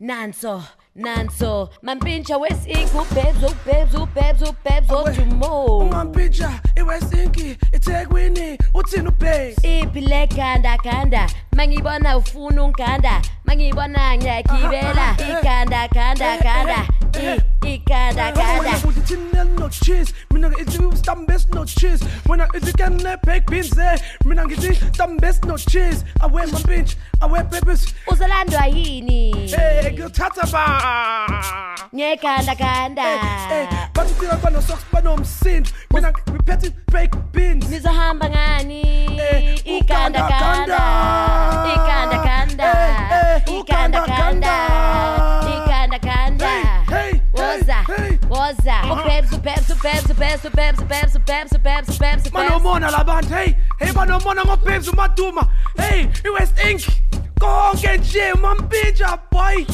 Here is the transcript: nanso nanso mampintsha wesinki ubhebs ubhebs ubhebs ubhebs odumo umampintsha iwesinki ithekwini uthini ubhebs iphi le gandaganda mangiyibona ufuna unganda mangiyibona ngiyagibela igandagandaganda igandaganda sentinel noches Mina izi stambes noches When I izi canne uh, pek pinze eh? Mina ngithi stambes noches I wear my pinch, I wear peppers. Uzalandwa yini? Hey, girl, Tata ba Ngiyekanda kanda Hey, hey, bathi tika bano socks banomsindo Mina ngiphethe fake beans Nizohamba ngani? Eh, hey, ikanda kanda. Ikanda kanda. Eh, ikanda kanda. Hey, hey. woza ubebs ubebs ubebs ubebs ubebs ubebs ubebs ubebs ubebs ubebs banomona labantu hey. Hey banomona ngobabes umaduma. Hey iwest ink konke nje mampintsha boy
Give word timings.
nanso 0.00 0.62
nanso 0.94 1.68
mampintsha 1.82 2.36
wesinki 2.38 2.96
ubhebs 2.98 3.42
ubhebs 3.42 3.94
ubhebs 3.94 4.42
ubhebs 4.42 4.90
odumo 4.90 5.78
umampintsha 5.78 6.50
iwesinki 6.76 7.56
ithekwini 7.72 8.58
uthini 8.74 9.08
ubhebs 9.08 9.64
iphi 9.64 10.00
le 10.00 10.26
gandaganda 10.26 11.26
mangiyibona 11.52 12.16
ufuna 12.16 12.64
unganda 12.64 13.22
mangiyibona 13.44 14.16
ngiyagibela 14.16 15.16
igandagandaganda 15.30 16.86
igandaganda 17.62 18.70
sentinel 19.08 19.46
noches 19.58 20.12
Mina 20.32 20.48
izi 20.60 20.78
stambes 20.96 21.48
noches 21.54 22.02
When 22.26 22.40
I 22.40 22.46
izi 22.54 22.72
canne 22.76 23.06
uh, 23.06 23.16
pek 23.16 23.46
pinze 23.46 23.78
eh? 23.94 23.98
Mina 24.24 24.44
ngithi 24.44 24.74
stambes 24.92 25.44
noches 25.44 26.04
I 26.20 26.26
wear 26.26 26.46
my 26.46 26.60
pinch, 26.62 26.96
I 27.22 27.26
wear 27.26 27.44
peppers. 27.44 27.92
Uzalandwa 28.06 28.66
yini? 28.68 29.48
Hey, 29.50 29.94
girl, 29.96 30.10
Tata 30.10 30.46
ba 30.52 31.84
Ngiyekanda 31.94 32.54
kanda 32.56 33.02
Hey, 33.02 33.64
hey, 33.66 33.66
bathi 33.94 34.14
tika 34.20 34.36
bano 34.36 34.60
socks 34.60 34.84
banomsindo 34.92 35.70
Mina 35.94 36.12
ngiphethe 36.12 36.72
fake 36.90 37.16
beans 37.32 37.64
Nizohamba 37.70 38.28
ngani? 38.30 38.82
Eh, 39.20 39.56
hey, 39.64 39.78
ikanda 39.78 40.22
kanda. 40.28 40.78
Ikanda 41.74 42.18
kanda. 42.22 42.70
Eh, 43.12 43.42
ikanda 43.60 44.00
kanda. 44.00 44.17
Hey, 48.56 48.70
hey. 48.70 48.90
woza 48.90 49.02
ubebs 49.02 49.32
ubebs 49.32 49.70
ubebs 49.70 50.10
ubebs 50.10 50.44
ubebs 50.44 50.80
ubebs 50.80 51.14
ubebs 51.14 51.52
ubebs 51.54 51.88
ubebs 51.88 51.96
ubebs 51.96 52.30
banomona 52.32 52.90
labantu 52.90 53.34
hey. 53.34 53.54
Hey 53.78 53.92
banomona 53.92 54.44
ngobabes 54.44 54.88
umaduma. 54.88 55.48
Hey 55.76 56.08
iwest 56.24 56.58
ink 56.70 56.82
konke 57.40 57.96
nje 57.98 58.34
mampintsha 58.34 59.18
boy 59.30 59.66